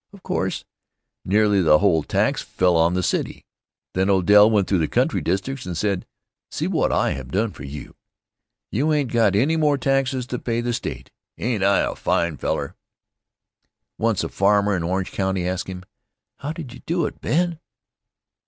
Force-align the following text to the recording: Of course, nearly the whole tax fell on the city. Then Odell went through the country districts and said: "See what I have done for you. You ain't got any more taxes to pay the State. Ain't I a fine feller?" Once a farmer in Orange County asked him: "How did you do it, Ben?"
Of 0.11 0.23
course, 0.23 0.65
nearly 1.23 1.61
the 1.61 1.77
whole 1.77 2.01
tax 2.01 2.41
fell 2.41 2.75
on 2.75 2.95
the 2.95 3.03
city. 3.03 3.45
Then 3.93 4.09
Odell 4.09 4.49
went 4.49 4.67
through 4.67 4.79
the 4.79 4.87
country 4.87 5.21
districts 5.21 5.67
and 5.67 5.77
said: 5.77 6.07
"See 6.49 6.65
what 6.65 6.91
I 6.91 7.11
have 7.11 7.29
done 7.29 7.51
for 7.51 7.63
you. 7.63 7.93
You 8.71 8.91
ain't 8.93 9.11
got 9.11 9.35
any 9.35 9.57
more 9.57 9.77
taxes 9.77 10.25
to 10.25 10.39
pay 10.39 10.59
the 10.59 10.73
State. 10.73 11.11
Ain't 11.37 11.63
I 11.63 11.81
a 11.81 11.93
fine 11.93 12.37
feller?" 12.37 12.75
Once 13.99 14.23
a 14.23 14.29
farmer 14.29 14.75
in 14.75 14.81
Orange 14.81 15.11
County 15.11 15.47
asked 15.47 15.67
him: 15.67 15.83
"How 16.37 16.51
did 16.51 16.73
you 16.73 16.79
do 16.87 17.05
it, 17.05 17.21
Ben?" 17.21 17.59